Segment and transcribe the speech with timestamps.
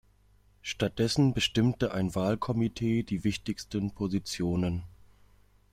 [0.63, 4.83] Stattdessen bestimmte ein Wahlkomitee die wichtigsten Positionen.